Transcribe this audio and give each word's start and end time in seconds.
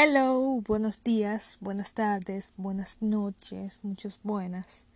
Hello, 0.00 0.62
buenos 0.64 1.02
días, 1.02 1.58
buenas 1.60 1.92
tardes, 1.92 2.52
buenas 2.56 2.98
noches, 3.00 3.80
muchas 3.82 4.20
buenas. 4.22 4.86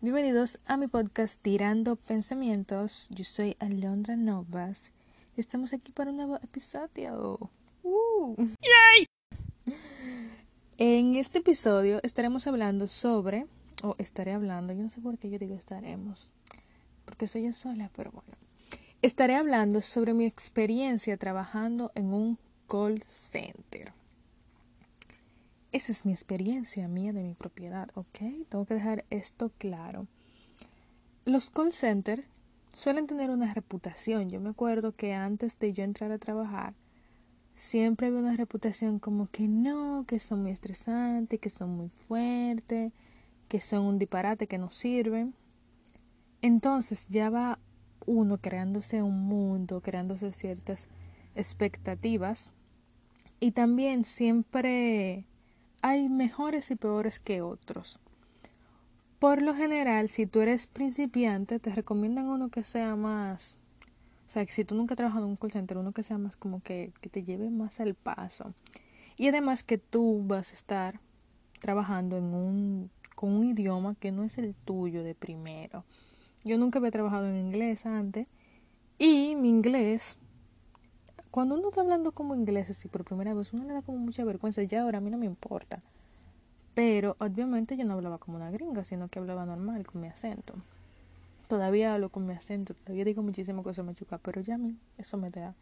Bienvenidos 0.00 0.58
a 0.66 0.76
mi 0.76 0.88
podcast 0.88 1.40
Tirando 1.40 1.94
Pensamientos. 1.94 3.06
Yo 3.10 3.22
soy 3.22 3.56
Alondra 3.60 4.16
Novas 4.16 4.90
y 5.36 5.40
estamos 5.40 5.72
aquí 5.72 5.92
para 5.92 6.10
un 6.10 6.16
nuevo 6.16 6.40
episodio. 6.42 7.48
Uh. 7.84 8.34
En 10.78 11.14
este 11.14 11.38
episodio 11.38 12.00
estaremos 12.02 12.48
hablando 12.48 12.88
sobre, 12.88 13.46
o 13.84 13.94
estaré 13.98 14.32
hablando, 14.32 14.72
yo 14.72 14.82
no 14.82 14.90
sé 14.90 15.00
por 15.00 15.16
qué 15.16 15.30
yo 15.30 15.38
digo 15.38 15.54
estaremos, 15.54 16.32
porque 17.04 17.28
soy 17.28 17.44
yo 17.44 17.52
sola, 17.52 17.88
pero 17.94 18.10
bueno. 18.10 18.32
Estaré 19.00 19.36
hablando 19.36 19.80
sobre 19.80 20.12
mi 20.12 20.26
experiencia 20.26 21.16
trabajando 21.18 21.92
en 21.94 22.12
un 22.12 22.36
call 22.66 23.04
center. 23.06 23.92
Esa 25.72 25.92
es 25.92 26.04
mi 26.04 26.12
experiencia 26.12 26.88
mía 26.88 27.12
de 27.12 27.22
mi 27.22 27.34
propiedad, 27.34 27.88
¿ok? 27.94 28.18
Tengo 28.48 28.64
que 28.64 28.74
dejar 28.74 29.04
esto 29.10 29.52
claro. 29.56 30.08
Los 31.24 31.50
call 31.50 31.72
centers 31.72 32.24
suelen 32.74 33.06
tener 33.06 33.30
una 33.30 33.54
reputación. 33.54 34.30
Yo 34.30 34.40
me 34.40 34.50
acuerdo 34.50 34.92
que 34.96 35.14
antes 35.14 35.58
de 35.60 35.72
yo 35.72 35.84
entrar 35.84 36.10
a 36.10 36.18
trabajar, 36.18 36.74
siempre 37.54 38.08
había 38.08 38.18
una 38.18 38.36
reputación 38.36 38.98
como 38.98 39.28
que 39.28 39.46
no, 39.46 40.04
que 40.08 40.18
son 40.18 40.42
muy 40.42 40.50
estresantes, 40.50 41.38
que 41.38 41.50
son 41.50 41.76
muy 41.76 41.88
fuertes, 41.88 42.92
que 43.48 43.60
son 43.60 43.84
un 43.84 43.98
disparate, 44.00 44.48
que 44.48 44.58
no 44.58 44.70
sirven. 44.70 45.34
Entonces 46.42 47.06
ya 47.10 47.30
va 47.30 47.58
uno 48.06 48.38
creándose 48.38 49.02
un 49.02 49.22
mundo, 49.22 49.82
creándose 49.82 50.32
ciertas 50.32 50.88
expectativas. 51.36 52.52
Y 53.38 53.52
también 53.52 54.04
siempre 54.04 55.26
hay 55.82 56.08
mejores 56.08 56.70
y 56.70 56.76
peores 56.76 57.18
que 57.20 57.42
otros. 57.42 57.98
Por 59.18 59.42
lo 59.42 59.54
general, 59.54 60.08
si 60.08 60.26
tú 60.26 60.40
eres 60.40 60.66
principiante, 60.66 61.58
te 61.58 61.70
recomiendan 61.70 62.26
uno 62.26 62.48
que 62.48 62.64
sea 62.64 62.96
más, 62.96 63.56
o 64.26 64.30
sea, 64.30 64.46
que 64.46 64.52
si 64.52 64.64
tú 64.64 64.74
nunca 64.74 64.94
has 64.94 64.96
trabajado 64.96 65.24
en 65.24 65.30
un 65.30 65.36
call 65.36 65.52
center, 65.52 65.76
uno 65.76 65.92
que 65.92 66.02
sea 66.02 66.16
más 66.16 66.36
como 66.36 66.62
que, 66.62 66.92
que 67.00 67.08
te 67.08 67.24
lleve 67.24 67.50
más 67.50 67.80
al 67.80 67.94
paso. 67.94 68.54
Y 69.16 69.28
además 69.28 69.64
que 69.64 69.76
tú 69.76 70.22
vas 70.24 70.52
a 70.52 70.54
estar 70.54 71.00
trabajando 71.58 72.16
en 72.16 72.32
un, 72.32 72.90
con 73.14 73.32
un 73.32 73.44
idioma 73.44 73.94
que 73.96 74.12
no 74.12 74.24
es 74.24 74.38
el 74.38 74.54
tuyo 74.54 75.02
de 75.02 75.14
primero. 75.14 75.84
Yo 76.44 76.56
nunca 76.56 76.78
había 76.78 76.90
trabajado 76.90 77.26
en 77.26 77.36
inglés 77.36 77.84
antes 77.84 78.30
y 78.98 79.36
mi 79.36 79.48
inglés 79.48 80.16
cuando 81.30 81.54
uno 81.54 81.68
está 81.68 81.80
hablando 81.80 82.12
como 82.12 82.34
inglés 82.34 82.70
así 82.70 82.88
por 82.88 83.04
primera 83.04 83.34
vez, 83.34 83.52
uno 83.52 83.64
le 83.64 83.74
da 83.74 83.82
como 83.82 83.98
mucha 83.98 84.24
vergüenza. 84.24 84.62
Ya 84.62 84.82
ahora 84.82 84.98
a 84.98 85.00
mí 85.00 85.10
no 85.10 85.18
me 85.18 85.26
importa. 85.26 85.78
Pero 86.74 87.16
obviamente 87.18 87.76
yo 87.76 87.84
no 87.84 87.94
hablaba 87.94 88.18
como 88.18 88.36
una 88.36 88.50
gringa, 88.50 88.84
sino 88.84 89.08
que 89.08 89.18
hablaba 89.18 89.46
normal, 89.46 89.86
con 89.86 90.00
mi 90.00 90.08
acento. 90.08 90.54
Todavía 91.48 91.94
hablo 91.94 92.10
con 92.10 92.26
mi 92.26 92.32
acento, 92.32 92.74
todavía 92.74 93.04
digo 93.04 93.22
muchísimo 93.22 93.62
cosas 93.62 93.84
machuca, 93.84 94.18
pero 94.18 94.40
ya 94.40 94.54
a 94.54 94.58
mí 94.58 94.76
eso 94.98 95.16
me 95.16 95.30
da 95.30 95.54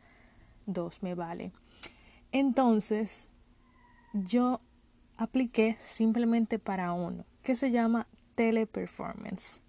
dos, 0.66 1.02
me 1.02 1.14
vale. 1.14 1.52
Entonces, 2.30 3.28
yo 4.12 4.60
apliqué 5.16 5.78
simplemente 5.82 6.58
para 6.58 6.92
uno, 6.92 7.24
que 7.42 7.56
se 7.56 7.70
llama 7.70 8.06
teleperformance. 8.34 9.60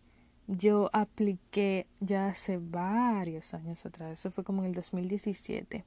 Yo 0.52 0.90
apliqué 0.94 1.86
ya 2.00 2.28
hace 2.28 2.58
varios 2.58 3.54
años 3.54 3.86
atrás, 3.86 4.14
eso 4.14 4.32
fue 4.32 4.44
como 4.44 4.64
en 4.64 4.70
el 4.70 4.74
2017. 4.74 5.86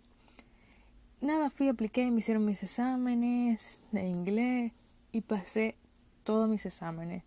Nada, 1.20 1.50
fui, 1.50 1.66
apliqué, 1.66 2.08
me 2.12 2.20
hicieron 2.20 2.44
mis 2.44 2.62
exámenes 2.62 3.80
de 3.90 4.06
inglés 4.06 4.72
y 5.10 5.22
pasé 5.22 5.74
todos 6.22 6.48
mis 6.48 6.64
exámenes. 6.64 7.24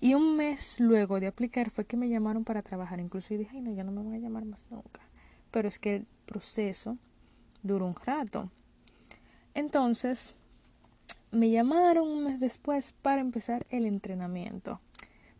Y 0.00 0.12
un 0.12 0.36
mes 0.36 0.78
luego 0.78 1.18
de 1.18 1.28
aplicar 1.28 1.70
fue 1.70 1.86
que 1.86 1.96
me 1.96 2.10
llamaron 2.10 2.44
para 2.44 2.60
trabajar. 2.60 3.00
Incluso 3.00 3.32
dije, 3.32 3.50
ay, 3.54 3.62
no, 3.62 3.72
ya 3.72 3.82
no 3.82 3.92
me 3.92 4.02
van 4.02 4.12
a 4.12 4.18
llamar 4.18 4.44
más 4.44 4.66
nunca. 4.68 5.00
Pero 5.50 5.66
es 5.66 5.78
que 5.78 5.96
el 5.96 6.06
proceso 6.26 6.98
duró 7.62 7.86
un 7.86 7.94
rato. 7.94 8.50
Entonces, 9.54 10.34
me 11.30 11.48
llamaron 11.48 12.06
un 12.06 12.24
mes 12.24 12.38
después 12.38 12.92
para 13.00 13.22
empezar 13.22 13.66
el 13.70 13.86
entrenamiento. 13.86 14.78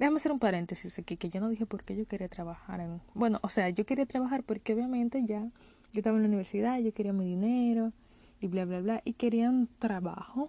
Déjame 0.00 0.16
hacer 0.16 0.32
un 0.32 0.38
paréntesis 0.38 0.98
aquí, 0.98 1.18
que 1.18 1.28
yo 1.28 1.42
no 1.42 1.50
dije 1.50 1.66
por 1.66 1.84
qué 1.84 1.94
yo 1.94 2.06
quería 2.06 2.26
trabajar 2.26 2.80
en... 2.80 3.02
Bueno, 3.12 3.38
o 3.42 3.50
sea, 3.50 3.68
yo 3.68 3.84
quería 3.84 4.06
trabajar 4.06 4.42
porque 4.42 4.72
obviamente 4.72 5.22
ya 5.26 5.42
yo 5.42 5.98
estaba 5.98 6.16
en 6.16 6.22
la 6.22 6.28
universidad, 6.28 6.78
yo 6.80 6.94
quería 6.94 7.12
mi 7.12 7.26
dinero 7.26 7.92
y 8.40 8.46
bla, 8.46 8.64
bla, 8.64 8.80
bla, 8.80 9.02
y 9.04 9.12
quería 9.12 9.50
un 9.50 9.68
trabajo. 9.78 10.48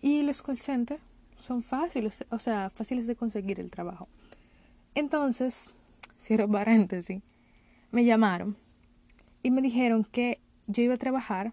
Y 0.00 0.22
los 0.22 0.40
call 0.40 0.58
centers 0.60 1.02
son 1.36 1.62
fáciles, 1.62 2.24
o 2.30 2.38
sea, 2.38 2.70
fáciles 2.70 3.06
de 3.06 3.16
conseguir 3.16 3.60
el 3.60 3.70
trabajo. 3.70 4.08
Entonces, 4.94 5.74
cierro 6.18 6.48
paréntesis, 6.50 7.20
me 7.90 8.06
llamaron 8.06 8.56
y 9.42 9.50
me 9.50 9.60
dijeron 9.60 10.04
que 10.04 10.40
yo 10.68 10.82
iba 10.82 10.94
a 10.94 10.96
trabajar. 10.96 11.52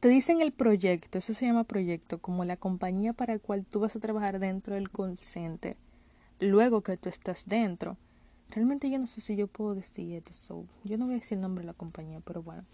Te 0.00 0.08
dicen 0.08 0.40
el 0.40 0.52
proyecto, 0.52 1.18
eso 1.18 1.34
se 1.34 1.44
llama 1.44 1.64
proyecto, 1.64 2.22
como 2.22 2.46
la 2.46 2.56
compañía 2.56 3.12
para 3.12 3.34
la 3.34 3.38
cual 3.38 3.66
tú 3.66 3.80
vas 3.80 3.94
a 3.96 4.00
trabajar 4.00 4.38
dentro 4.38 4.76
del 4.76 4.90
call 4.90 5.18
center 5.18 5.76
luego 6.40 6.82
que 6.82 6.96
tú 6.96 7.08
estás 7.08 7.46
dentro. 7.46 7.96
Realmente 8.50 8.90
yo 8.90 8.98
no 8.98 9.06
sé 9.06 9.20
si 9.20 9.36
yo 9.36 9.46
puedo 9.46 9.74
decir 9.74 10.14
esto. 10.14 10.64
Yo 10.84 10.98
no 10.98 11.06
voy 11.06 11.14
a 11.14 11.18
decir 11.18 11.36
el 11.36 11.42
nombre 11.42 11.62
de 11.62 11.66
la 11.66 11.74
compañía, 11.74 12.20
pero 12.24 12.42
bueno. 12.42 12.64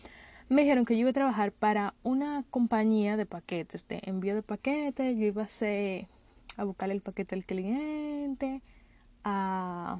Me 0.48 0.62
dijeron 0.62 0.84
que 0.84 0.94
yo 0.94 1.00
iba 1.00 1.10
a 1.10 1.12
trabajar 1.12 1.52
para 1.52 1.94
una 2.02 2.44
compañía 2.50 3.16
de 3.16 3.26
paquetes, 3.26 3.86
de 3.88 4.00
envío 4.04 4.34
de 4.34 4.42
paquetes. 4.42 5.16
Yo 5.16 5.26
iba 5.26 5.42
a 5.42 5.46
hacer, 5.46 6.06
a 6.56 6.64
buscarle 6.64 6.94
el 6.94 7.00
paquete 7.00 7.34
al 7.34 7.44
cliente, 7.44 8.62
a, 9.24 9.98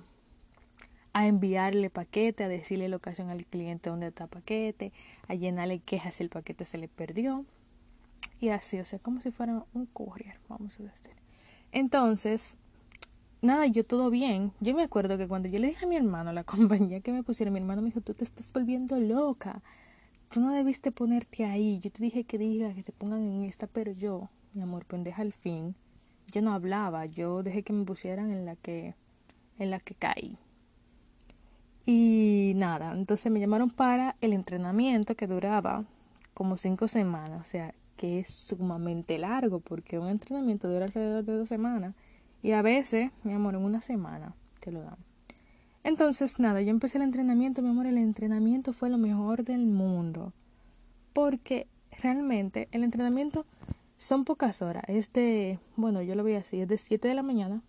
a 1.13 1.27
enviarle 1.27 1.91
paquete, 1.91 2.45
a 2.45 2.49
decirle 2.49 2.89
la 2.89 2.97
ocasión 2.97 3.29
al 3.29 3.45
cliente 3.45 3.91
dónde 3.91 4.07
está 4.07 4.25
el 4.25 4.31
paquete, 4.31 4.93
a 5.29 5.35
llenarle 5.35 5.81
quejas 5.81 6.15
si 6.15 6.23
el 6.23 6.31
paquete 6.31 6.65
se 6.65 6.79
le 6.79 6.89
perdió. 6.89 7.45
Y 8.41 8.51
así, 8.51 8.79
o 8.79 8.85
sea, 8.85 8.99
como 8.99 9.21
si 9.21 9.31
fuera 9.31 9.65
un 9.75 9.87
courier, 9.87 10.39
vamos 10.49 10.79
a 10.79 10.85
decir. 10.85 11.13
Entonces, 11.73 12.57
nada, 13.43 13.67
yo 13.67 13.85
todo 13.85 14.11
bien. 14.11 14.53
Yo 14.61 14.75
me 14.75 14.83
acuerdo 14.83 15.19
que 15.19 15.29
cuando 15.29 15.49
yo 15.49 15.59
le 15.59 15.69
dije 15.69 15.85
a 15.85 15.89
mi 15.89 15.97
hermano, 15.97 16.33
la 16.33 16.45
compañía 16.45 17.01
que 17.01 17.13
me 17.13 17.23
pusiera, 17.23 17.51
mi 17.51 17.59
hermano 17.61 17.83
me 17.83 17.89
dijo, 17.89 18.01
tú 18.01 18.15
te 18.15 18.25
estás 18.25 18.53
volviendo 18.53 18.99
loca. 18.99 19.63
Tú 20.31 20.41
no 20.41 20.53
debiste 20.53 20.93
ponerte 20.93 21.45
ahí. 21.45 21.79
Yo 21.81 21.91
te 21.91 22.03
dije 22.03 22.25
que 22.25 22.39
diga 22.39 22.75
que 22.75 22.83
te 22.83 22.93
pongan 22.93 23.23
en 23.23 23.43
esta, 23.45 23.67
pero 23.67 23.93
yo, 23.93 24.29
mi 24.55 24.63
amor, 24.63 24.85
pendeja 24.85 25.23
al 25.23 25.33
fin. 25.33 25.75
Yo 26.33 26.43
no 26.43 26.53
hablaba, 26.53 27.07
yo 27.07 27.43
dejé 27.43 27.63
que 27.63 27.73
me 27.73 27.85
pusieran 27.85 28.31
en 28.31 28.45
la 28.45 28.57
que, 28.57 28.95
en 29.59 29.71
la 29.71 29.79
que 29.79 29.95
caí. 29.95 30.39
Y 31.87 32.53
nada, 32.57 32.93
entonces 32.93 33.31
me 33.31 33.39
llamaron 33.39 33.71
para 33.71 34.17
el 34.21 34.33
entrenamiento 34.33 35.15
que 35.15 35.29
duraba 35.29 35.85
como 36.35 36.57
cinco 36.57 36.89
semanas, 36.89 37.41
o 37.41 37.49
sea, 37.49 37.75
que 37.97 38.19
es 38.19 38.29
sumamente 38.29 39.19
largo 39.19 39.61
porque 39.61 39.99
un 39.99 40.09
entrenamiento 40.09 40.69
dura 40.69 40.87
alrededor 40.87 41.25
de 41.25 41.37
dos 41.37 41.49
semanas 41.49 41.95
y 42.43 42.53
a 42.53 42.63
veces, 42.63 43.11
mi 43.25 43.33
amor, 43.33 43.55
en 43.55 43.63
una 43.63 43.81
semana 43.81 44.35
te 44.61 44.71
lo 44.73 44.83
dan. 44.83 44.99
Entonces, 45.85 46.41
nada, 46.41 46.63
yo 46.63 46.71
empecé 46.71 46.99
el 46.99 47.05
entrenamiento, 47.05 47.63
mi 47.63 47.69
amor, 47.69 47.87
el 47.87 47.99
entrenamiento 47.99 48.73
fue 48.73 48.91
lo 48.91 48.99
mejor 48.99 49.45
del 49.45 49.67
mundo. 49.67 50.33
Porque 51.13 51.69
realmente 52.03 52.69
el 52.73 52.83
entrenamiento 52.83 53.47
son 53.97 54.25
pocas 54.25 54.63
horas. 54.63 54.83
Es 54.89 55.13
de, 55.13 55.59
bueno, 55.77 56.03
yo 56.03 56.15
lo 56.15 56.23
voy 56.23 56.33
a 56.33 56.39
decir, 56.39 56.63
es 56.63 56.69
de 56.69 56.79
7 56.79 57.09
de 57.09 57.15
la 57.15 57.23
mañana. 57.23 57.63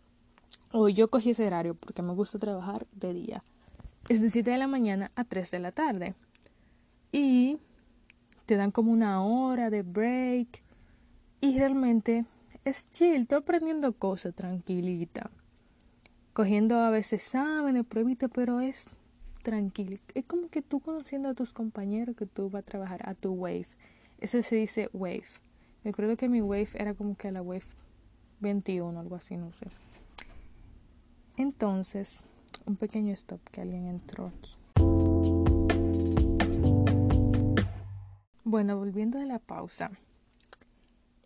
O 0.71 0.89
yo 0.89 1.09
cogí 1.09 1.29
ese 1.29 1.45
horario 1.45 1.75
porque 1.75 2.01
me 2.01 2.13
gusta 2.13 2.39
trabajar 2.39 2.87
de 2.91 3.13
día. 3.13 3.43
Es 4.09 4.21
de 4.21 4.29
7 4.29 4.49
de 4.49 4.57
la 4.57 4.67
mañana 4.67 5.11
a 5.15 5.23
3 5.23 5.51
de 5.51 5.59
la 5.59 5.71
tarde. 5.71 6.15
Y 7.11 7.57
te 8.45 8.55
dan 8.55 8.71
como 8.71 8.91
una 8.91 9.23
hora 9.23 9.69
de 9.69 9.83
break. 9.83 10.63
Y 11.39 11.57
realmente 11.57 12.25
es 12.67 12.83
chill, 12.89 13.21
estoy 13.21 13.37
aprendiendo 13.37 13.93
cosas 13.93 14.35
tranquilita. 14.35 15.31
Cogiendo 16.33 16.77
a 16.79 16.89
veces 16.89 17.25
exámenes, 17.25 17.85
pruebitas, 17.85 18.29
pero 18.33 18.59
es 18.59 18.89
tranquilo. 19.41 19.97
Es 20.13 20.25
como 20.25 20.49
que 20.49 20.61
tú 20.61 20.81
conociendo 20.81 21.29
a 21.29 21.33
tus 21.33 21.53
compañeros 21.53 22.17
que 22.17 22.25
tú 22.25 22.49
vas 22.49 22.63
a 22.63 22.65
trabajar 22.65 23.07
a 23.07 23.13
tu 23.13 23.31
wave. 23.31 23.67
Eso 24.19 24.41
se 24.41 24.57
dice 24.57 24.89
wave. 24.91 25.23
Me 25.83 25.91
acuerdo 25.91 26.17
que 26.17 26.27
mi 26.27 26.41
wave 26.41 26.69
era 26.73 26.93
como 26.93 27.15
que 27.15 27.31
la 27.31 27.41
wave 27.41 27.63
21, 28.41 28.99
algo 28.99 29.15
así, 29.15 29.37
no 29.37 29.53
sé. 29.53 29.67
Entonces, 31.37 32.25
un 32.65 32.75
pequeño 32.75 33.13
stop 33.13 33.39
que 33.49 33.61
alguien 33.61 33.87
entró 33.87 34.27
aquí. 34.27 34.57
Bueno, 38.43 38.77
volviendo 38.77 39.19
de 39.19 39.25
la 39.25 39.39
pausa. 39.39 39.91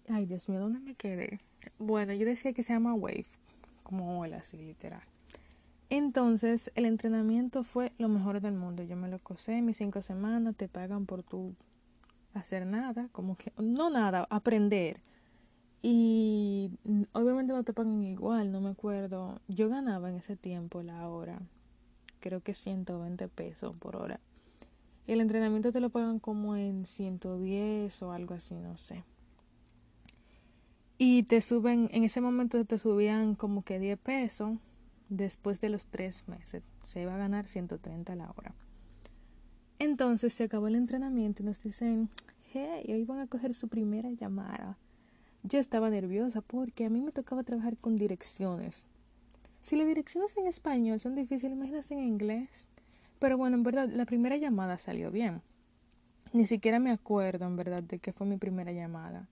Ay, 0.10 0.26
Dios 0.26 0.50
mío, 0.50 0.60
¿dónde 0.60 0.80
me 0.80 0.96
quedé? 0.96 1.40
Bueno, 1.78 2.14
yo 2.14 2.26
decía 2.26 2.54
que 2.54 2.64
se 2.64 2.74
llama 2.74 2.94
Wave, 2.94 3.26
como 3.84 4.20
ola, 4.20 4.38
así 4.38 4.58
literal. 4.58 5.02
Entonces, 5.90 6.72
el 6.76 6.86
entrenamiento 6.86 7.64
fue 7.64 7.92
lo 7.98 8.08
mejor 8.08 8.40
del 8.42 8.54
mundo. 8.54 8.84
Yo 8.84 8.96
me 8.96 9.10
lo 9.10 9.20
cosé 9.20 9.62
mis 9.62 9.78
cinco 9.78 10.02
semanas, 10.02 10.56
te 10.56 10.68
pagan 10.68 11.06
por 11.06 11.22
tu 11.22 11.54
hacer 12.34 12.66
nada, 12.66 13.10
como 13.12 13.36
que, 13.36 13.52
no 13.58 13.90
nada, 13.90 14.26
aprender. 14.30 15.02
Y 15.82 16.72
obviamente 17.14 17.54
no 17.54 17.64
te 17.64 17.74
pagan 17.74 18.04
igual, 18.04 18.52
no 18.52 18.62
me 18.62 18.70
acuerdo. 18.70 19.40
Yo 19.48 19.70
ganaba 19.70 20.10
en 20.10 20.16
ese 20.16 20.36
tiempo 20.36 20.82
la 20.82 21.08
hora, 21.10 21.40
creo 22.20 22.42
que 22.42 22.54
120 22.54 23.28
pesos 23.28 23.76
por 23.78 23.96
hora. 23.96 24.20
Y 25.08 25.14
el 25.14 25.22
entrenamiento 25.22 25.72
te 25.72 25.82
lo 25.82 25.90
pagan 25.90 26.20
como 26.20 26.56
en 26.56 26.86
110 26.86 28.02
o 28.02 28.12
algo 28.12 28.36
así, 28.36 28.56
no 28.56 28.78
sé. 28.78 29.04
Y 31.04 31.24
te 31.24 31.42
suben, 31.42 31.90
en 31.94 32.04
ese 32.04 32.22
momento 32.22 32.64
te 32.64 32.78
subían 32.78 33.34
como 33.34 33.64
que 33.64 33.80
10 33.80 33.98
pesos 33.98 34.60
después 35.10 35.60
de 35.60 35.70
los 35.70 35.88
tres 35.88 36.28
meses. 36.28 36.68
Se 36.84 37.02
iba 37.02 37.16
a 37.16 37.18
ganar 37.18 37.48
130 37.48 38.16
la 38.16 38.32
hora. 38.38 38.54
Entonces 39.80 40.32
se 40.32 40.44
acabó 40.44 40.68
el 40.68 40.76
entrenamiento 40.76 41.42
y 41.42 41.48
nos 41.48 41.64
dicen, 41.64 42.10
hey, 42.54 42.86
hoy 42.88 43.04
van 43.04 43.18
a 43.18 43.26
coger 43.26 43.56
su 43.56 43.68
primera 43.68 44.12
llamada. 44.12 44.78
Yo 45.42 45.58
estaba 45.58 45.90
nerviosa 45.90 46.42
porque 46.42 46.86
a 46.86 46.92
mí 46.92 47.02
me 47.02 47.12
tocaba 47.12 47.42
trabajar 47.42 47.78
con 47.78 47.96
direcciones. 47.96 48.86
Si 49.60 49.78
las 49.78 49.88
direcciones 49.88 50.38
en 50.38 50.46
español 50.46 51.00
son 51.00 51.16
difíciles, 51.16 51.58
imagínate 51.58 51.96
en 51.96 52.02
inglés. 52.02 52.68
Pero 53.18 53.40
bueno, 53.40 53.58
en 53.58 53.64
verdad, 53.64 53.90
la 53.90 54.06
primera 54.06 54.38
llamada 54.38 54.78
salió 54.78 55.10
bien. 55.10 55.42
Ni 56.32 56.46
siquiera 56.46 56.78
me 56.78 56.92
acuerdo, 56.92 57.48
en 57.48 57.56
verdad, 57.56 57.82
de 57.82 57.98
que 57.98 58.14
fue 58.14 58.28
mi 58.28 58.38
primera 58.38 58.72
llamada. 58.72 59.28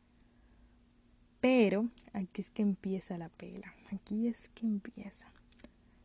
Pero 1.41 1.87
aquí 2.13 2.41
es 2.41 2.49
que 2.49 2.61
empieza 2.61 3.17
la 3.17 3.29
pela. 3.29 3.73
Aquí 3.91 4.27
es 4.27 4.49
que 4.49 4.65
empieza. 4.65 5.27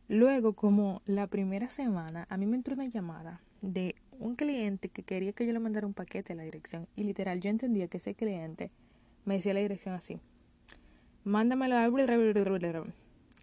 Luego, 0.07 0.53
como 0.53 1.01
la 1.05 1.27
primera 1.27 1.67
semana, 1.67 2.27
a 2.29 2.37
mí 2.37 2.45
me 2.45 2.55
entró 2.55 2.75
una 2.75 2.85
llamada 2.85 3.41
de 3.61 3.95
un 4.19 4.35
cliente 4.35 4.89
que 4.89 5.03
quería 5.03 5.33
que 5.33 5.45
yo 5.45 5.53
le 5.53 5.59
mandara 5.59 5.87
un 5.87 5.93
paquete 5.93 6.33
a 6.33 6.35
la 6.35 6.43
dirección. 6.43 6.87
Y 6.95 7.03
literal, 7.03 7.41
yo 7.41 7.49
entendía 7.49 7.87
que 7.87 7.97
ese 7.97 8.13
cliente 8.13 8.71
me 9.25 9.35
decía 9.35 9.53
la 9.53 9.59
dirección 9.61 9.95
así. 9.95 10.19
Mándamelo 11.23 11.75
a... 11.75 11.87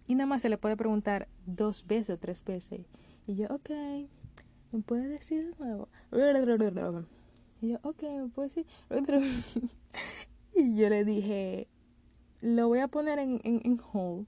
Y 0.06 0.14
nada 0.14 0.26
más 0.26 0.42
se 0.42 0.48
le 0.48 0.58
puede 0.58 0.76
preguntar 0.76 1.28
dos 1.46 1.86
veces 1.86 2.10
o 2.10 2.18
tres 2.18 2.44
veces. 2.44 2.80
Y 3.26 3.34
yo, 3.34 3.48
ok, 3.48 3.70
¿me 4.72 4.80
puede 4.82 5.08
decir 5.08 5.54
de 5.54 5.64
nuevo? 5.64 5.88
Y 7.60 7.70
yo, 7.70 7.78
ok, 7.82 8.02
¿me 8.02 8.28
puede 8.28 8.48
decir? 8.48 8.66
y 10.54 10.76
yo 10.76 10.88
le 10.88 11.04
dije, 11.04 11.68
lo 12.42 12.66
voy 12.68 12.80
a 12.80 12.88
poner 12.88 13.20
en, 13.20 13.40
en, 13.44 13.62
en 13.64 13.80
hold, 13.92 14.26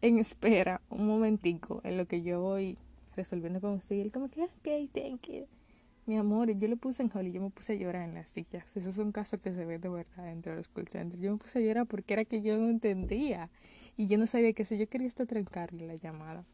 en 0.00 0.18
espera, 0.18 0.80
un 0.88 1.06
momentico, 1.06 1.80
en 1.84 1.96
lo 1.96 2.06
que 2.06 2.22
yo 2.22 2.40
voy 2.40 2.78
resolviendo 3.16 3.60
con 3.60 3.74
usted. 3.74 3.96
Y 3.96 4.00
él 4.00 4.12
como 4.12 4.30
que, 4.30 4.44
ok, 4.44 4.92
thank 4.94 5.28
you. 5.28 5.46
Mi 6.06 6.16
amor, 6.16 6.50
yo 6.50 6.68
le 6.68 6.76
puse 6.76 7.02
en 7.02 7.10
hold 7.12 7.28
y 7.28 7.32
yo 7.32 7.40
me 7.40 7.50
puse 7.50 7.72
a 7.72 7.76
llorar 7.76 8.08
en 8.08 8.14
las 8.14 8.30
sillas. 8.30 8.76
Eso 8.76 8.90
es 8.90 8.98
un 8.98 9.12
caso 9.12 9.40
que 9.40 9.52
se 9.52 9.64
ve 9.64 9.78
de 9.78 9.88
verdad 9.88 10.24
dentro 10.24 10.52
de 10.52 10.58
los 10.58 10.68
call 10.68 10.88
centers. 10.88 11.20
Yo 11.20 11.32
me 11.32 11.38
puse 11.38 11.58
a 11.58 11.62
llorar 11.62 11.86
porque 11.86 12.14
era 12.14 12.24
que 12.24 12.42
yo 12.42 12.56
no 12.58 12.68
entendía. 12.68 13.50
Y 13.96 14.06
yo 14.06 14.18
no 14.18 14.26
sabía 14.26 14.52
que 14.52 14.64
si 14.64 14.78
yo 14.78 14.88
quería 14.88 15.08
hasta 15.08 15.26
trancarle 15.26 15.86
la 15.86 15.96
llamada. 15.96 16.44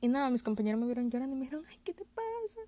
Y 0.00 0.08
nada, 0.08 0.30
mis 0.30 0.42
compañeros 0.42 0.80
me 0.80 0.86
vieron 0.86 1.10
llorando 1.10 1.36
y 1.36 1.38
me 1.38 1.44
dijeron, 1.44 1.64
ay, 1.68 1.78
¿qué 1.84 1.92
te 1.92 2.04
pasa? 2.04 2.60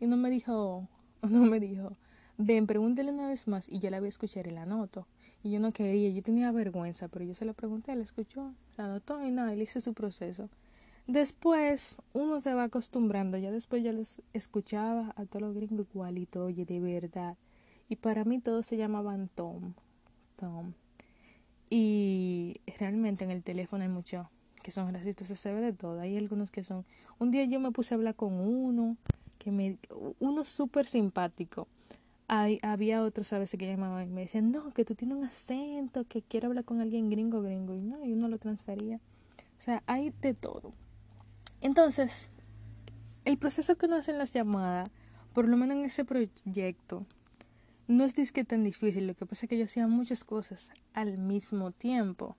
Y 0.00 0.06
no 0.06 0.16
me 0.16 0.30
dijo, 0.30 0.88
no 1.28 1.42
me 1.42 1.60
dijo, 1.60 1.96
ven, 2.36 2.66
pregúntele 2.66 3.12
una 3.12 3.28
vez 3.28 3.48
más. 3.48 3.68
Y 3.68 3.78
yo 3.78 3.90
la 3.90 3.98
voy 3.98 4.06
a 4.06 4.10
escuchar 4.10 4.46
y 4.46 4.50
la 4.50 4.62
anoto. 4.62 5.06
Y 5.42 5.50
yo 5.50 5.60
no 5.60 5.72
quería, 5.72 6.10
yo 6.10 6.22
tenía 6.22 6.50
vergüenza, 6.52 7.08
pero 7.08 7.24
yo 7.24 7.34
se 7.34 7.44
la 7.44 7.52
pregunté, 7.52 7.94
la 7.94 8.02
escuchó, 8.02 8.52
la 8.76 8.84
anotó 8.84 9.22
y 9.24 9.30
nada, 9.30 9.52
él 9.52 9.62
hizo 9.62 9.80
su 9.80 9.94
proceso. 9.94 10.48
Después 11.06 11.96
uno 12.12 12.40
se 12.40 12.52
va 12.54 12.64
acostumbrando, 12.64 13.38
ya 13.38 13.50
después 13.50 13.82
yo 13.82 13.92
les 13.92 14.20
escuchaba 14.34 15.14
a 15.16 15.24
todos 15.24 15.42
los 15.42 15.54
gringos 15.54 15.86
igualito, 15.94 16.44
oye, 16.44 16.64
de 16.64 16.80
verdad. 16.80 17.36
Y 17.88 17.96
para 17.96 18.24
mí 18.24 18.40
todos 18.40 18.66
se 18.66 18.76
llamaban 18.76 19.30
Tom, 19.34 19.72
Tom. 20.36 20.74
Y 21.70 22.60
realmente 22.78 23.24
en 23.24 23.30
el 23.30 23.42
teléfono 23.42 23.84
hay 23.84 23.88
muchos 23.88 24.26
que 24.62 24.70
son 24.70 24.92
racistas, 24.92 25.28
se 25.28 25.52
ve 25.54 25.60
de 25.60 25.72
todo. 25.72 26.00
Hay 26.00 26.16
algunos 26.16 26.50
que 26.50 26.62
son... 26.62 26.84
Un 27.18 27.30
día 27.30 27.44
yo 27.44 27.60
me 27.60 27.70
puse 27.70 27.94
a 27.94 27.96
hablar 27.96 28.14
con 28.14 28.34
uno 28.34 28.96
uno 30.18 30.44
súper 30.44 30.86
simpático. 30.86 31.68
Hay, 32.26 32.58
había 32.62 33.02
otros 33.02 33.32
a 33.32 33.38
veces 33.38 33.58
que 33.58 33.66
llamaban 33.66 34.08
y 34.08 34.12
me 34.12 34.20
decían, 34.22 34.52
no, 34.52 34.72
que 34.74 34.84
tú 34.84 34.94
tienes 34.94 35.16
un 35.16 35.24
acento, 35.24 36.04
que 36.04 36.22
quiero 36.22 36.48
hablar 36.48 36.64
con 36.64 36.80
alguien 36.80 37.08
gringo, 37.08 37.40
gringo. 37.42 37.74
Y 37.74 37.80
no, 37.80 38.04
y 38.04 38.12
uno 38.12 38.28
lo 38.28 38.38
transfería. 38.38 38.96
O 39.58 39.62
sea, 39.62 39.82
hay 39.86 40.12
de 40.20 40.34
todo. 40.34 40.72
Entonces, 41.60 42.28
el 43.24 43.38
proceso 43.38 43.76
que 43.76 43.86
uno 43.86 43.96
hace 43.96 44.12
en 44.12 44.18
las 44.18 44.32
llamadas, 44.32 44.88
por 45.32 45.48
lo 45.48 45.56
menos 45.56 45.76
en 45.76 45.84
ese 45.84 46.04
proyecto, 46.04 47.06
no 47.86 48.04
es 48.04 48.14
disque 48.14 48.44
tan 48.44 48.62
difícil. 48.62 49.06
Lo 49.06 49.14
que 49.14 49.26
pasa 49.26 49.46
es 49.46 49.50
que 49.50 49.58
yo 49.58 49.64
hacía 49.64 49.86
muchas 49.86 50.22
cosas 50.24 50.70
al 50.92 51.18
mismo 51.18 51.70
tiempo. 51.70 52.36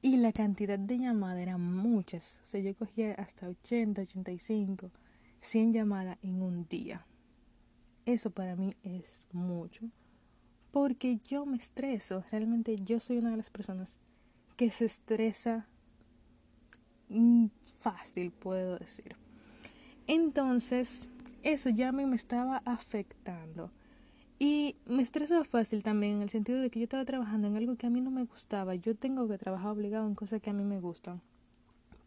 Y 0.00 0.16
la 0.16 0.32
cantidad 0.32 0.78
de 0.78 0.98
llamadas 0.98 1.40
eran 1.40 1.60
muchas. 1.60 2.38
O 2.44 2.48
sea, 2.48 2.60
yo 2.60 2.74
cogía 2.74 3.14
hasta 3.14 3.48
80, 3.48 4.02
85 4.02 4.90
100 5.46 5.72
llamadas 5.72 6.18
en 6.22 6.42
un 6.42 6.66
día. 6.68 7.06
Eso 8.04 8.30
para 8.30 8.56
mí 8.56 8.74
es 8.82 9.22
mucho. 9.32 9.84
Porque 10.72 11.18
yo 11.24 11.46
me 11.46 11.56
estreso. 11.56 12.24
Realmente 12.30 12.76
yo 12.76 13.00
soy 13.00 13.18
una 13.18 13.30
de 13.30 13.36
las 13.36 13.50
personas 13.50 13.96
que 14.56 14.70
se 14.70 14.84
estresa 14.84 15.66
fácil, 17.80 18.32
puedo 18.32 18.78
decir. 18.78 19.14
Entonces, 20.06 21.06
eso 21.42 21.70
ya 21.70 21.92
me 21.92 22.12
estaba 22.14 22.62
afectando. 22.64 23.70
Y 24.38 24.76
me 24.84 25.02
estresó 25.02 25.42
fácil 25.44 25.82
también 25.82 26.14
en 26.14 26.22
el 26.22 26.30
sentido 26.30 26.60
de 26.60 26.70
que 26.70 26.80
yo 26.80 26.84
estaba 26.84 27.04
trabajando 27.04 27.48
en 27.48 27.56
algo 27.56 27.76
que 27.76 27.86
a 27.86 27.90
mí 27.90 28.00
no 28.00 28.10
me 28.10 28.24
gustaba. 28.24 28.74
Yo 28.74 28.94
tengo 28.94 29.26
que 29.28 29.38
trabajar 29.38 29.70
obligado 29.70 30.06
en 30.06 30.14
cosas 30.14 30.42
que 30.42 30.50
a 30.50 30.52
mí 30.52 30.64
me 30.64 30.80
gustan, 30.80 31.22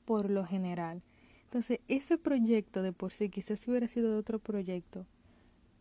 por 0.05 0.29
lo 0.29 0.45
general. 0.45 1.01
Entonces, 1.49 1.79
ese 1.87 2.19
proyecto 2.19 2.83
de 2.83 2.93
por 2.93 3.11
sí, 3.11 3.27
quizás 3.27 3.67
hubiera 3.67 3.87
sido 3.87 4.11
de 4.11 4.19
otro 4.19 4.37
proyecto, 4.37 5.07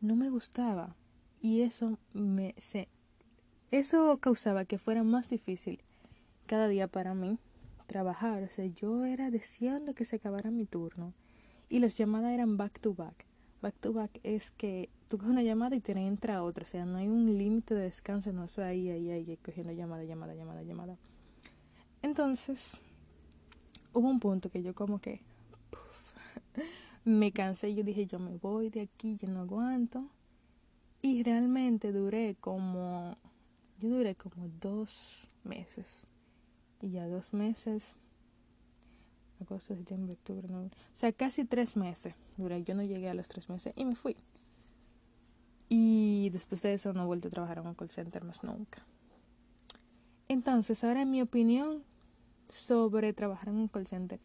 no 0.00 0.16
me 0.16 0.30
gustaba. 0.30 0.96
Y 1.42 1.60
eso 1.60 1.98
me 2.14 2.54
se, 2.56 2.88
eso 3.70 4.16
causaba 4.16 4.64
que 4.64 4.78
fuera 4.78 5.02
más 5.02 5.28
difícil 5.28 5.82
cada 6.46 6.68
día 6.68 6.88
para 6.88 7.12
mí 7.12 7.38
trabajar. 7.86 8.44
O 8.44 8.48
sea, 8.48 8.64
yo 8.64 9.04
era 9.04 9.30
deseando 9.30 9.94
que 9.94 10.06
se 10.06 10.16
acabara 10.16 10.50
mi 10.50 10.64
turno. 10.64 11.12
Y 11.68 11.80
las 11.80 11.98
llamadas 11.98 12.32
eran 12.32 12.56
back 12.56 12.80
to 12.80 12.94
back. 12.94 13.26
Back 13.60 13.74
to 13.78 13.92
back 13.92 14.20
es 14.22 14.52
que 14.52 14.88
tú 15.08 15.18
coges 15.18 15.32
una 15.32 15.42
llamada 15.42 15.76
y 15.76 15.80
te 15.80 15.92
entra 15.92 16.42
otra. 16.44 16.62
O 16.62 16.66
sea, 16.66 16.86
no 16.86 16.96
hay 16.96 17.08
un 17.08 17.36
límite 17.36 17.74
de 17.74 17.82
descanso, 17.82 18.32
no, 18.32 18.44
eso 18.44 18.62
ahí, 18.64 18.88
ahí, 18.88 19.10
ahí, 19.10 19.36
cogiendo 19.44 19.74
llamada, 19.74 20.04
llamada, 20.04 20.34
llamada, 20.34 20.62
llamada. 20.62 20.96
Entonces, 22.00 22.80
hubo 23.92 24.08
un 24.08 24.18
punto 24.18 24.48
que 24.48 24.62
yo 24.62 24.74
como 24.74 24.98
que 24.98 25.27
me 27.04 27.32
cansé, 27.32 27.74
yo 27.74 27.82
dije, 27.82 28.06
yo 28.06 28.18
me 28.18 28.36
voy 28.36 28.70
de 28.70 28.82
aquí, 28.82 29.16
yo 29.16 29.28
no 29.28 29.40
aguanto. 29.40 30.08
Y 31.00 31.22
realmente 31.22 31.92
duré 31.92 32.36
como, 32.40 33.16
yo 33.78 33.88
duré 33.88 34.14
como 34.14 34.48
dos 34.60 35.28
meses. 35.44 36.04
Y 36.80 36.90
ya 36.90 37.06
dos 37.06 37.32
meses, 37.32 37.98
agosto, 39.40 39.74
septiembre, 39.74 40.14
octubre, 40.14 40.48
noviembre, 40.48 40.78
o 40.94 40.96
sea, 40.96 41.12
casi 41.12 41.44
tres 41.44 41.76
meses 41.76 42.14
duré. 42.36 42.62
Yo 42.62 42.74
no 42.74 42.82
llegué 42.82 43.08
a 43.08 43.14
los 43.14 43.28
tres 43.28 43.48
meses 43.48 43.72
y 43.76 43.84
me 43.84 43.94
fui. 43.94 44.16
Y 45.68 46.30
después 46.30 46.62
de 46.62 46.72
eso 46.72 46.92
no 46.92 47.02
he 47.02 47.06
vuelto 47.06 47.28
a 47.28 47.30
trabajar 47.30 47.58
en 47.58 47.66
un 47.66 47.74
call 47.74 47.90
center 47.90 48.24
más 48.24 48.42
nunca. 48.42 48.84
Entonces, 50.28 50.82
ahora 50.84 51.04
mi 51.04 51.20
opinión 51.22 51.82
sobre 52.48 53.12
trabajar 53.12 53.48
en 53.50 53.56
un 53.56 53.68
call 53.68 53.86
center 53.86 54.20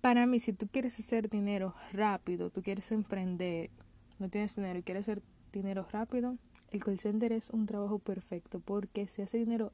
para 0.00 0.26
mí, 0.26 0.40
si 0.40 0.52
tú 0.52 0.66
quieres 0.66 0.98
hacer 0.98 1.28
dinero 1.28 1.74
rápido, 1.92 2.50
tú 2.50 2.62
quieres 2.62 2.90
emprender, 2.92 3.70
no 4.18 4.28
tienes 4.28 4.56
dinero 4.56 4.78
y 4.78 4.82
quieres 4.82 5.02
hacer 5.02 5.22
dinero 5.52 5.86
rápido, 5.90 6.36
el 6.70 6.82
call 6.82 6.98
center 6.98 7.32
es 7.32 7.50
un 7.50 7.66
trabajo 7.66 7.98
perfecto 7.98 8.60
porque 8.60 9.08
si 9.08 9.22
hace 9.22 9.38
dinero 9.38 9.72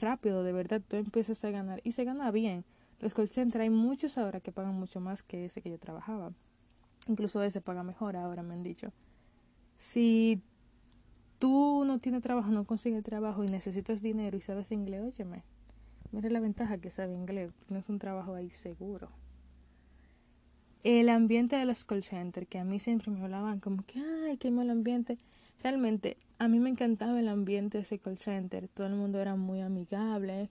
rápido, 0.00 0.44
de 0.44 0.52
verdad, 0.52 0.80
tú 0.86 0.96
empiezas 0.96 1.44
a 1.44 1.50
ganar 1.50 1.80
y 1.84 1.92
se 1.92 2.04
gana 2.04 2.30
bien. 2.30 2.64
Los 3.00 3.12
call 3.12 3.28
centers 3.28 3.62
hay 3.62 3.70
muchos 3.70 4.16
ahora 4.16 4.40
que 4.40 4.52
pagan 4.52 4.74
mucho 4.74 5.00
más 5.00 5.22
que 5.22 5.44
ese 5.44 5.60
que 5.60 5.70
yo 5.70 5.78
trabajaba. 5.78 6.32
Incluso 7.08 7.42
ese 7.42 7.60
paga 7.60 7.82
mejor 7.82 8.16
ahora, 8.16 8.42
me 8.42 8.54
han 8.54 8.62
dicho. 8.62 8.92
Si 9.76 10.40
tú 11.38 11.84
no 11.84 11.98
tienes 11.98 12.22
trabajo, 12.22 12.50
no 12.50 12.64
consigues 12.64 13.02
trabajo 13.02 13.44
y 13.44 13.48
necesitas 13.48 14.00
dinero 14.00 14.38
y 14.38 14.40
sabes 14.40 14.72
inglés, 14.72 15.02
óyeme. 15.02 15.44
Mira 16.12 16.30
la 16.30 16.40
ventaja 16.40 16.78
que 16.78 16.88
sabe 16.88 17.12
inglés, 17.12 17.52
no 17.68 17.78
es 17.78 17.88
un 17.90 17.98
trabajo 17.98 18.34
ahí 18.34 18.48
seguro 18.50 19.08
el 20.84 21.08
ambiente 21.08 21.56
de 21.56 21.64
los 21.64 21.84
call 21.84 22.04
centers, 22.04 22.48
que 22.48 22.58
a 22.58 22.64
mí 22.64 22.78
siempre 22.78 23.10
me 23.10 23.22
hablaban 23.22 23.60
como 23.60 23.84
que, 23.84 24.00
ay, 24.00 24.36
qué 24.36 24.50
mal 24.50 24.70
ambiente. 24.70 25.18
Realmente, 25.62 26.16
a 26.38 26.48
mí 26.48 26.58
me 26.60 26.70
encantaba 26.70 27.18
el 27.18 27.28
ambiente 27.28 27.78
de 27.78 27.82
ese 27.82 27.98
call 27.98 28.18
center. 28.18 28.68
Todo 28.68 28.86
el 28.86 28.94
mundo 28.94 29.20
era 29.20 29.36
muy 29.36 29.60
amigable. 29.60 30.50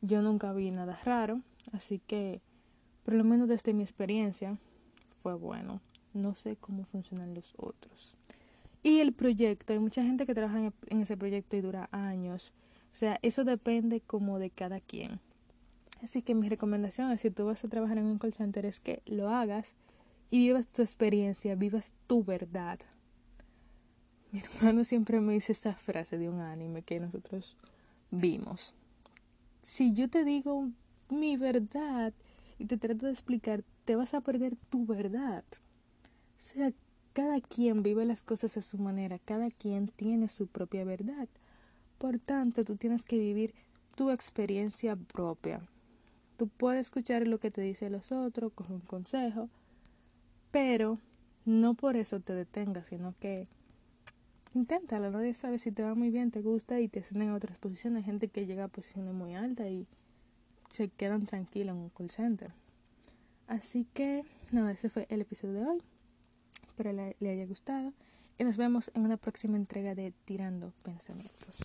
Yo 0.00 0.22
nunca 0.22 0.52
vi 0.52 0.70
nada 0.70 0.98
raro. 1.04 1.42
Así 1.72 2.00
que, 2.06 2.40
por 3.04 3.14
lo 3.14 3.24
menos 3.24 3.48
desde 3.48 3.74
mi 3.74 3.82
experiencia, 3.82 4.58
fue 5.16 5.34
bueno. 5.34 5.80
No 6.14 6.34
sé 6.34 6.56
cómo 6.56 6.84
funcionan 6.84 7.34
los 7.34 7.54
otros. 7.58 8.16
Y 8.82 9.00
el 9.00 9.12
proyecto, 9.12 9.72
hay 9.72 9.80
mucha 9.80 10.02
gente 10.02 10.26
que 10.26 10.34
trabaja 10.34 10.72
en 10.88 11.00
ese 11.00 11.16
proyecto 11.16 11.56
y 11.56 11.60
dura 11.60 11.88
años. 11.90 12.52
O 12.92 12.94
sea, 12.94 13.18
eso 13.20 13.44
depende 13.44 14.00
como 14.00 14.38
de 14.38 14.50
cada 14.50 14.80
quien. 14.80 15.20
Así 16.02 16.22
que 16.22 16.34
mi 16.34 16.48
recomendación 16.48 17.10
es 17.12 17.22
si 17.22 17.30
tú 17.30 17.46
vas 17.46 17.64
a 17.64 17.68
trabajar 17.68 17.98
en 17.98 18.06
un 18.06 18.18
call 18.18 18.34
es 18.64 18.80
que 18.80 19.02
lo 19.06 19.30
hagas 19.30 19.74
y 20.30 20.38
vivas 20.38 20.68
tu 20.68 20.82
experiencia, 20.82 21.54
vivas 21.54 21.94
tu 22.06 22.24
verdad. 22.24 22.78
Mi 24.32 24.40
hermano 24.40 24.84
siempre 24.84 25.20
me 25.20 25.32
dice 25.32 25.52
esta 25.52 25.74
frase 25.74 26.18
de 26.18 26.28
un 26.28 26.40
anime 26.40 26.82
que 26.82 27.00
nosotros 27.00 27.56
vimos. 28.10 28.74
Si 29.62 29.92
yo 29.94 30.08
te 30.08 30.24
digo 30.24 30.68
mi 31.08 31.36
verdad 31.36 32.12
y 32.58 32.66
te 32.66 32.76
trato 32.76 33.06
de 33.06 33.12
explicar, 33.12 33.62
te 33.84 33.96
vas 33.96 34.14
a 34.14 34.20
perder 34.20 34.56
tu 34.68 34.84
verdad. 34.86 35.44
O 36.38 36.42
sea, 36.42 36.72
cada 37.12 37.40
quien 37.40 37.82
vive 37.82 38.04
las 38.04 38.22
cosas 38.22 38.56
a 38.56 38.62
su 38.62 38.78
manera, 38.78 39.18
cada 39.18 39.50
quien 39.50 39.88
tiene 39.88 40.28
su 40.28 40.46
propia 40.48 40.84
verdad. 40.84 41.28
Por 41.98 42.18
tanto, 42.18 42.64
tú 42.64 42.76
tienes 42.76 43.04
que 43.04 43.18
vivir 43.18 43.54
tu 43.94 44.10
experiencia 44.10 44.96
propia. 44.96 45.62
Tú 46.36 46.48
puedes 46.48 46.82
escuchar 46.82 47.26
lo 47.26 47.38
que 47.38 47.50
te 47.50 47.62
dicen 47.62 47.92
los 47.92 48.12
otros, 48.12 48.52
coger 48.52 48.74
un 48.74 48.80
consejo, 48.80 49.48
pero 50.50 50.98
no 51.44 51.74
por 51.74 51.96
eso 51.96 52.20
te 52.20 52.34
detengas, 52.34 52.88
sino 52.88 53.14
que 53.20 53.48
inténtalo. 54.54 55.10
Nadie 55.10 55.34
sabe 55.34 55.58
si 55.58 55.72
te 55.72 55.82
va 55.82 55.94
muy 55.94 56.10
bien, 56.10 56.30
te 56.30 56.42
gusta 56.42 56.80
y 56.80 56.88
te 56.88 57.00
ascienden 57.00 57.30
a 57.30 57.34
otras 57.34 57.58
posiciones. 57.58 58.04
Gente 58.04 58.28
que 58.28 58.46
llega 58.46 58.64
a 58.64 58.68
posiciones 58.68 59.14
muy 59.14 59.34
altas 59.34 59.68
y 59.68 59.86
se 60.70 60.88
quedan 60.88 61.24
tranquilos 61.24 61.74
en 61.74 61.82
un 61.82 61.90
call 61.90 62.10
center. 62.10 62.52
Así 63.46 63.86
que, 63.94 64.24
nada, 64.50 64.72
ese 64.72 64.88
fue 64.88 65.06
el 65.08 65.20
episodio 65.20 65.54
de 65.54 65.66
hoy. 65.66 65.82
Espero 66.66 66.92
le, 66.92 67.16
le 67.20 67.30
haya 67.30 67.46
gustado 67.46 67.92
y 68.38 68.44
nos 68.44 68.56
vemos 68.56 68.90
en 68.94 69.02
una 69.02 69.16
próxima 69.16 69.56
entrega 69.56 69.94
de 69.94 70.12
Tirando 70.24 70.72
Pensamientos. 70.82 71.60